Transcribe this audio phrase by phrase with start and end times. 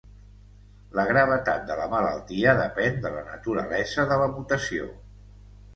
[0.99, 4.91] La gravetat de la malaltia depèn de la naturalesa de la mutació.